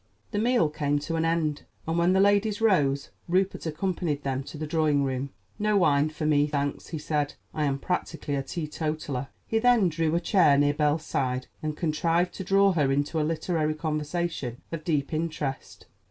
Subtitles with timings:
[0.31, 4.57] The meal came to an end, and when the ladies rose Rupert accompanied them to
[4.57, 5.29] the drawing room.
[5.59, 7.35] "No wine for me, thanks," he said.
[7.53, 12.33] "I am practically a teetotaler." He then drew a chair near Belle's side, and contrived
[12.33, 15.85] to draw her into a literary conversation of deep interest.